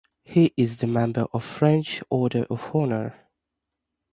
He 0.23 0.51
is 0.57 0.79
the 0.79 0.87
member 0.87 1.27
of 1.31 1.43
French 1.43 2.01
Order 2.09 2.47
of 2.49 2.71
Honour. 2.73 3.13